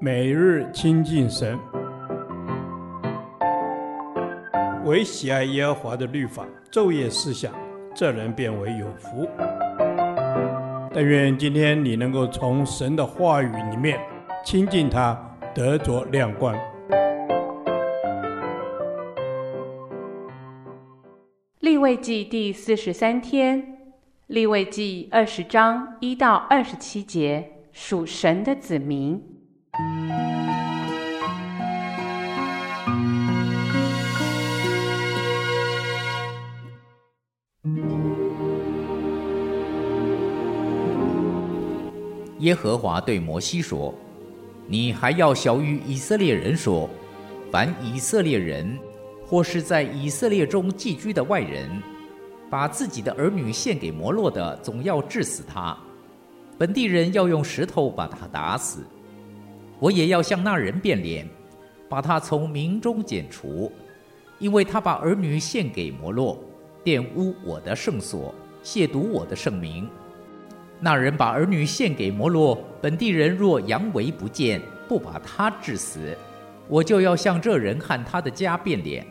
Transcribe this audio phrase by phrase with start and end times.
[0.00, 1.58] 每日亲近神，
[4.84, 7.52] 唯喜爱耶和华的律法，昼夜思想，
[7.94, 9.26] 这人便为有福。
[10.92, 13.98] 但愿今天你能够从神的话语里面
[14.44, 15.18] 亲近他，
[15.54, 16.54] 得着亮光。
[21.60, 23.78] 立位记第四十三天，
[24.26, 29.33] 立位记二十章一到二十七节，属神的子民。
[42.44, 43.94] 耶和华对摩西说
[44.68, 46.90] ：“你还要晓諭以色列人说，
[47.50, 48.78] 凡以色列人
[49.26, 51.82] 或是在以色列中寄居的外人，
[52.50, 55.74] 把自己的儿女献给摩洛的，总要治死他。
[56.58, 58.84] 本地人要用石头把他打死。”
[59.80, 61.26] 我也要向那人变脸，
[61.88, 63.72] 把他从民中剪除，
[64.38, 66.38] 因为他把儿女献给摩洛，
[66.84, 69.88] 玷污我的圣所，亵渎我的圣名。
[70.84, 76.14] 那人把儿女献给摩洛，本地人若佯为不见，不把他治死，
[76.68, 79.02] 我就要向这人和他的家变脸，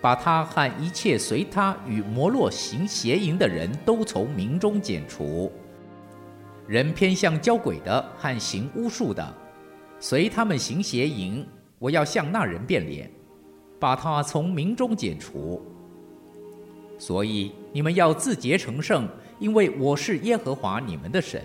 [0.00, 5.52] 把他和一切随他与摩洛行邪淫的人都从民中剪除。
[6.66, 9.24] 人偏向交鬼的和行巫术的。
[10.00, 11.46] 随他们行邪淫，
[11.78, 13.08] 我要向那人变脸，
[13.78, 15.64] 把他从民中剪除。
[16.98, 19.08] 所以你们要自洁成圣，
[19.38, 21.42] 因为我是耶和华你们的神。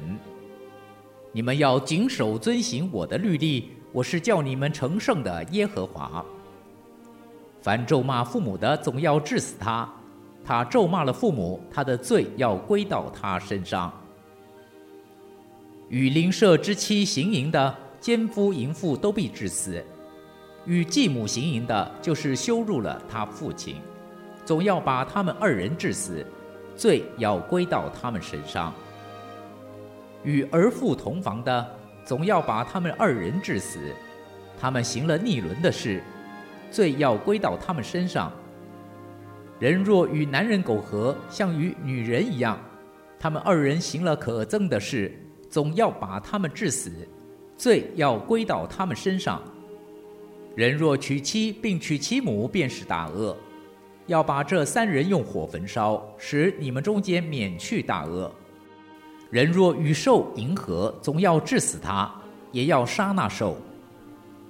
[1.32, 6.24] 你们要谨守遵行我的律例，我是叫你们成圣的耶和华。
[7.62, 9.88] 凡咒骂父母的，总要治死他；
[10.44, 13.92] 他咒骂了父母，他的罪要归到他身上。
[15.90, 17.76] 与邻舍之妻行淫的。
[18.04, 19.82] 奸夫淫妇都必治死，
[20.66, 23.78] 与继母行淫的，就是羞辱了他父亲，
[24.44, 26.26] 总要把他们二人治死，
[26.76, 28.74] 罪要归到他们身上。
[30.24, 31.76] 与儿妇同房的，
[32.06, 33.80] 总要把他们二人治死，
[34.60, 36.02] 他们行了逆伦的事，
[36.72, 38.32] 罪要归到他们身上。
[39.60, 42.60] 人若与男人苟合，像与女人一样，
[43.20, 45.12] 他们二人行了可憎的事，
[45.50, 46.92] 总要把他们治死。
[47.56, 49.42] 罪要归到他们身上。
[50.56, 53.38] 人若娶妻并娶其母，便是大恶，
[54.08, 58.32] 要把这三人用火焚烧，使你们中间免去大恶。
[59.30, 62.12] 人若与兽迎合，总要治死他，
[62.52, 63.58] 也要杀那兽。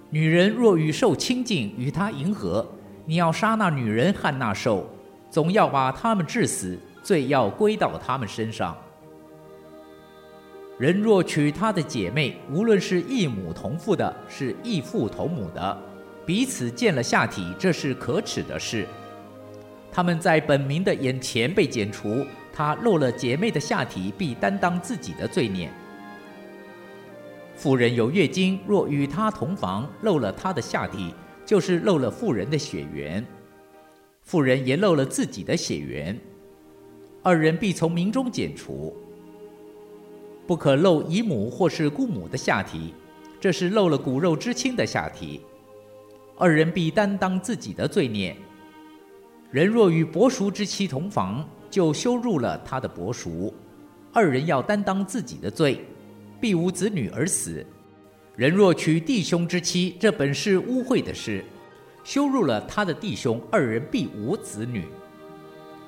[0.09, 2.68] 女人若与兽亲近，与他迎合，
[3.06, 4.88] 你要杀那女人和那兽，
[5.30, 8.75] 总要把他们治死，罪要归到他们身上。
[10.80, 15.78] 人若娶他的姐妹，无论是异母同父的，是异父同母的，
[16.25, 18.88] 彼此见了下体，这是可耻的事。
[19.94, 25.70] 他们在本民的眼前被剪除，他露了姐妹的下体，必担当自己的罪孽。
[27.56, 31.14] 妇人有月经，若与他同房，露了他的下体，
[31.46, 33.24] 就是露了妇人的血缘，
[34.24, 36.20] 妇人也露了自己的血缘，
[37.22, 38.98] 二人必从民中剪除。
[40.48, 42.96] 不可露姨母或是姑母的下体，
[43.40, 45.40] 这是露了骨肉之亲的下体，
[46.36, 48.36] 二人必担当自己的罪孽。
[49.53, 53.53] 人若与伯叔之妻同房，就羞辱了他的伯叔，
[54.12, 55.86] 二人要担当自己的罪，
[56.41, 57.63] 必无子女而死。
[58.36, 61.46] 人若娶弟兄之妻，这本是污秽的事，
[62.03, 64.86] 羞辱了他的弟兄，二人必无子女。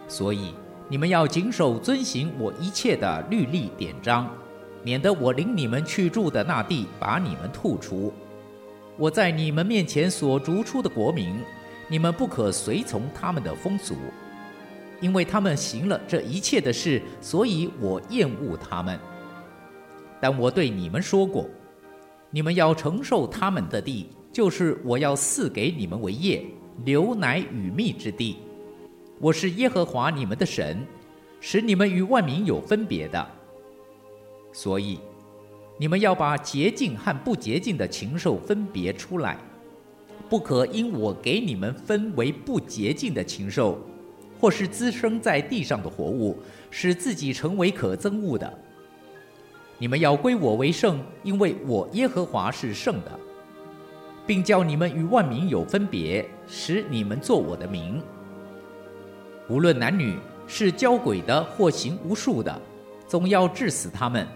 [0.07, 0.53] 所以
[0.87, 4.29] 你们要谨守遵行我一切的律例典章。
[4.83, 8.13] 免得我领你们去住的那地，把你们吐出。
[8.95, 11.39] 我在你们面前所逐出的国民，
[11.87, 13.95] 你们不可随从他们的风俗，
[14.99, 18.99] 因为他们行了这一切的事，所以我厌恶他们。
[20.19, 21.47] 但我对你们说过，
[22.31, 26.43] 你们要承受他们的地，就是我要赐给你们为业，
[26.85, 28.37] 流奶与蜜之地。
[29.19, 30.85] 我是耶和华你们的神，
[31.39, 33.27] 使你们与万民有分别的。
[34.51, 34.99] 所以，
[35.77, 39.37] 你们要把洁净和不洁净的禽兽分别出来，
[40.29, 43.79] 不可因我给你们分为不洁净的禽兽，
[44.39, 46.37] 或是滋生在地上的活物，
[46.69, 48.51] 使自己成为可憎恶的。
[49.77, 53.11] 你们要归我为圣，因为我耶和华是圣的，
[54.25, 58.01] 并叫你们与万民有分别，使你们作我的名。
[59.47, 60.17] 无论男女，
[60.47, 62.61] 是交鬼的或行巫术的，
[63.07, 64.27] 总要治死他们。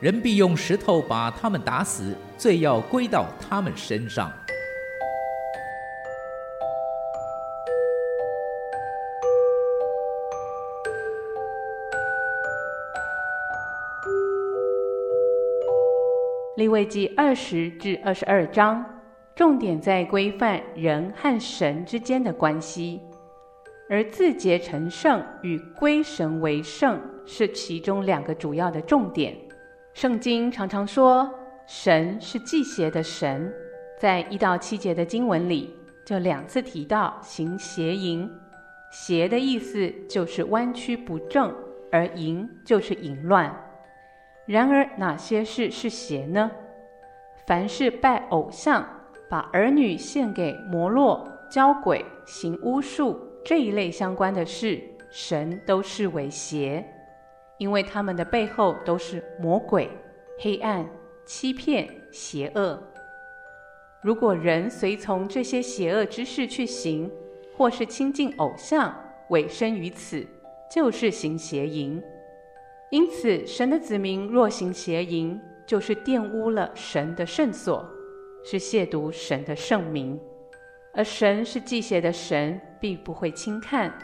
[0.00, 4.32] 人必用石头把他们打死，罪要归到他们身上。
[16.60, 18.84] 立位记二十至二十二章，
[19.34, 23.00] 重点在规范人和神之间的关系，
[23.88, 29.34] 而自洁成圣与归神为圣是其中两个主要的重点。
[29.94, 31.32] 圣经常常说
[31.66, 33.50] 神是忌邪的神，
[33.98, 35.74] 在一到七节的经文里
[36.04, 38.30] 就两次提到行邪淫，
[38.92, 41.54] 邪的意思就是弯曲不正，
[41.90, 43.50] 而淫就是淫乱。
[44.50, 46.50] 然而，哪些事是邪呢？
[47.46, 48.84] 凡是拜偶像、
[49.28, 56.84] 把儿女献给摩洛、交鬼、行巫术这一类相关的事，神都视为邪，
[57.58, 59.88] 因为他们的背后都是魔鬼、
[60.40, 60.84] 黑暗、
[61.24, 62.82] 欺骗、邪恶。
[64.02, 67.08] 如果人随从这些邪恶之事去行，
[67.56, 68.92] 或是亲近偶像，
[69.28, 70.26] 委身于此，
[70.68, 72.02] 就是行邪淫。
[72.90, 77.88] 因此，神的子民若行邪淫，就是玷污了神的圣所，
[78.44, 80.18] 是亵渎神的圣名。
[80.92, 83.96] 而神是忌邪的神，并不会轻看。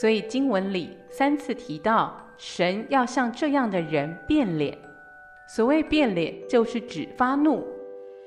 [0.00, 4.76] 所以经文里三次提到，神要向这样的人变脸。
[5.46, 7.64] 所谓变脸，就是指发怒。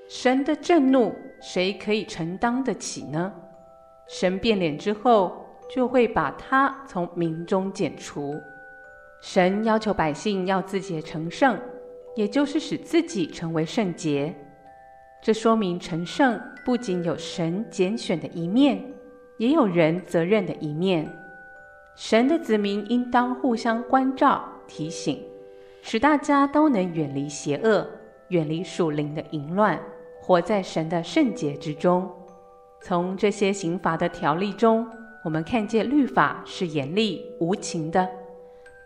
[0.07, 3.33] 神的震怒，谁可以承担得起呢？
[4.07, 8.39] 神变脸之后，就会把他从民中剪除。
[9.21, 11.57] 神要求百姓要自洁成圣，
[12.15, 14.35] 也就是使自己成为圣洁。
[15.21, 18.83] 这说明成圣不仅有神拣选的一面，
[19.37, 21.07] 也有人责任的一面。
[21.95, 25.23] 神的子民应当互相关照、提醒，
[25.83, 27.87] 使大家都能远离邪恶，
[28.29, 29.79] 远离属灵的淫乱，
[30.19, 32.09] 活在神的圣洁之中。
[32.81, 34.87] 从这些刑罚的条例中，
[35.23, 38.09] 我们看见律法是严厉无情的。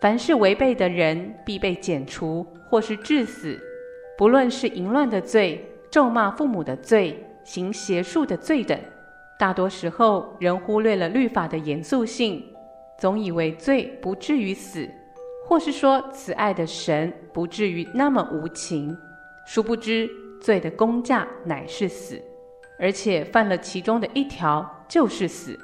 [0.06, 3.58] 凡是违背的人，必被剪除或是致死。
[4.16, 8.78] 不论是淫乱的罪、咒骂父母的罪、行邪术的罪等，
[9.36, 12.40] 大多时候人忽略了律法的严肃性，
[12.96, 14.88] 总以为罪不至于死，
[15.44, 18.96] 或是说慈爱的神不至于那么无情。
[19.44, 20.08] 殊不知，
[20.40, 22.22] 罪的工价乃是死，
[22.78, 25.58] 而且犯了其中的一条，就是死。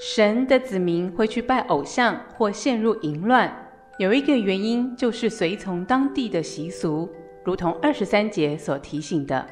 [0.00, 3.54] 神的子民会去拜偶像或陷入淫乱，
[3.98, 7.06] 有一个原因就是随从当地的习俗，
[7.44, 9.46] 如同二十三节所提醒的。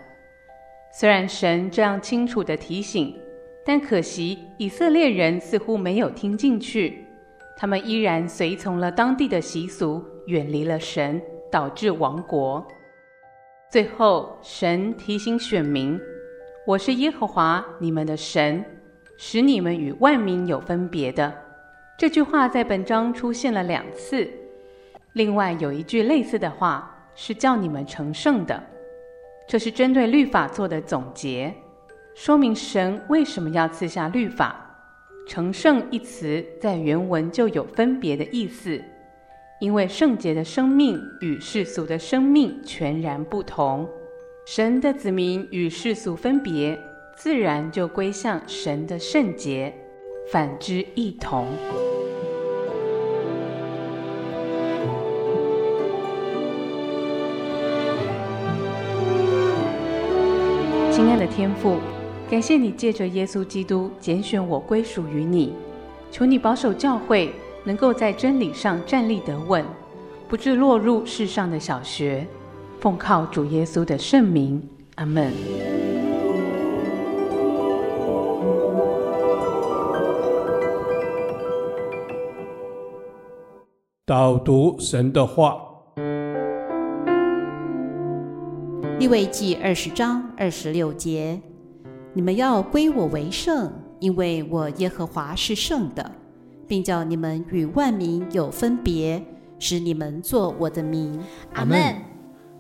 [0.91, 3.15] 虽然神这样清楚地提醒，
[3.62, 7.05] 但可惜以色列人似乎没有听进去，
[7.55, 11.21] 他们依然随从了当地的习俗，远离了神，
[11.53, 12.67] 导致亡国。
[13.71, 16.00] 最后，神提醒选民
[16.67, 18.65] ：“我是耶和华你们的神。”
[19.20, 21.35] 使你们与万民有分别的，
[21.99, 24.31] 这句话在本章出现了两次。
[25.15, 28.62] 另外有一句类似的话是叫你们成圣的，
[29.49, 31.53] 这是针对律法做的总结，
[32.15, 34.65] 说明神为什么要赐下律法。
[35.26, 38.81] 成圣一词在原文就有分别的意思，
[39.61, 43.87] 因为圣洁的生命与世俗的生命全然不同，
[44.47, 46.81] 神的子民与世俗分别。
[47.21, 49.75] 自然就归向神的圣洁，
[50.31, 51.49] 反之亦同。
[60.93, 61.79] 亲爱的天父，
[62.31, 65.53] 感谢你借着耶稣基督拣选我归属于你，
[66.13, 67.33] 求你保守教会
[67.65, 69.65] 能够在真理上站立得稳，
[70.29, 72.25] 不致落入世上的小学。
[72.79, 74.63] 奉靠主耶稣的圣名，
[74.95, 75.33] 阿门。
[84.09, 85.61] 导读神的话，
[88.99, 91.38] 利未记二十章二十六节：
[92.15, 96.11] 你们要归我为圣，因为我耶和华是圣的，
[96.67, 99.23] 并叫你们与万民有分别，
[99.59, 101.21] 使你们做我的民。
[101.53, 101.79] 阿门。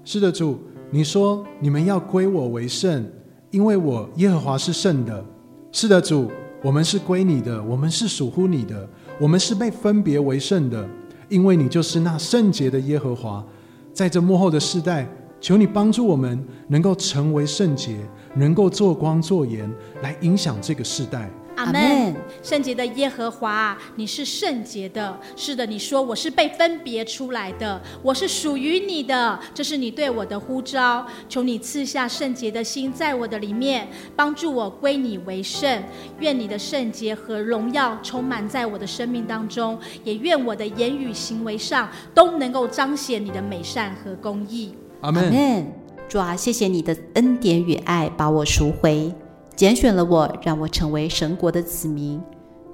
[0.04, 0.58] 是的，主，
[0.90, 3.10] 你说你们要归我为圣，
[3.50, 5.24] 因为我耶和华是圣的。
[5.72, 6.30] 是的，主，
[6.62, 8.86] 我们是归你的，我们是属乎你的，
[9.18, 10.86] 我们是被分别为圣的。
[11.28, 13.44] 因为你就是那圣洁的耶和华，
[13.92, 15.08] 在这幕后的世代，
[15.40, 17.98] 求你帮助我们能够成为圣洁，
[18.34, 19.70] 能够做光做盐，
[20.02, 21.30] 来影响这个世代。
[21.58, 22.14] 阿门。
[22.42, 25.18] 圣洁的耶和华，你是圣洁的。
[25.36, 31.04] 是的，你说我是被分别出来的，我是属于你的，这是你对我的呼召。
[31.28, 35.82] 求你赐下圣洁的心在我的里面，帮助我归你为圣。
[36.20, 44.72] 愿你的圣洁和荣耀充满在我的生命当中，也愿我的言语行为上都能够彰显你的美善和公义。
[45.00, 45.66] 阿门。
[46.08, 49.12] 主啊，谢谢你的恩典与爱，把我赎回。
[49.58, 52.22] 拣选了我，让我成为神国的子民。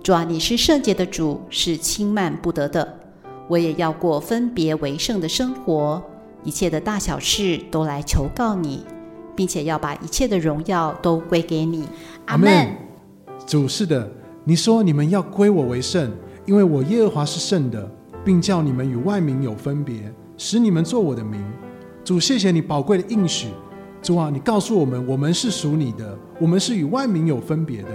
[0.03, 2.87] 主啊，你是圣洁的主，是轻慢不得的。
[3.49, 6.03] 我也要过分别为圣的生活，
[6.43, 8.85] 一切的大小事都来求告你，
[9.35, 11.88] 并且要把一切的荣耀都归给你。
[12.26, 12.76] 阿门。
[13.47, 14.07] 主是的，
[14.45, 16.12] 你说你们要归我为圣，
[16.45, 17.91] 因为我耶和华是圣的，
[18.23, 21.43] 并叫你们与万民有分别，使你们做我的民。
[22.05, 23.49] 主，谢谢你宝贵的应许。
[24.04, 27.88] 主啊，你告诉我们，我们是属你的，我们是与万民有分别的。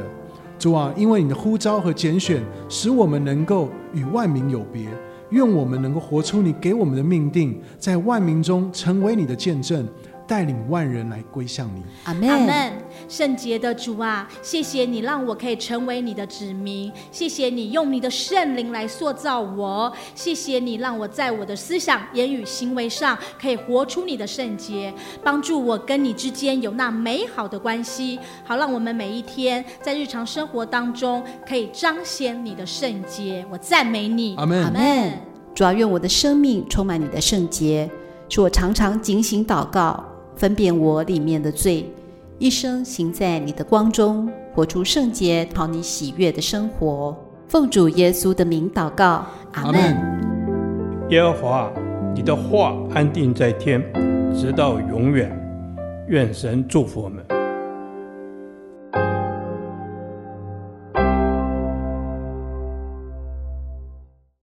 [0.58, 4.90] 主啊，因为你的呼召和拣选，使我们能够与万民有别。
[5.30, 9.88] 愿我们能够活出你给我们的命定，在万民中成为你的见证。
[10.30, 12.30] 带领万人来归向你，阿门。
[12.30, 12.74] 阿门。
[13.08, 24.94] 圣洁的主啊，谢谢你让我可以成为你的子民，谢谢你用你的圣灵来塑造我，谢谢你让我在我的思想、言语、行为上可以活出你的圣洁，
[25.24, 33.44] 帮助我跟你之间有那美好的关系，好让我们每一天在日常生活当中可以彰显你的圣洁。
[33.50, 34.64] 我赞美你，阿门。
[34.64, 35.12] 阿门。
[35.56, 37.90] 主啊，愿我的生命充满你的圣洁，
[38.30, 40.06] 使我常常警醒祷告。
[40.40, 41.86] 分辨我里面的罪，
[42.38, 47.14] 一生行在你的光中，活出圣洁、讨你喜悦的生活。
[47.50, 49.98] 奉主耶稣的名祷告，阿门。
[51.10, 51.70] 耶和华，
[52.16, 53.84] 你的话安定在天，
[54.34, 55.30] 直到永远。
[56.08, 57.39] 愿神祝福我们。